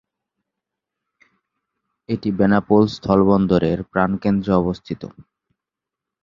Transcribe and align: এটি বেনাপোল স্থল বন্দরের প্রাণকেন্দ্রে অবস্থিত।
এটি 2.09 2.29
বেনাপোল 2.39 2.83
স্থল 2.95 3.19
বন্দরের 3.29 3.79
প্রাণকেন্দ্রে 3.91 4.53
অবস্থিত। 4.61 5.01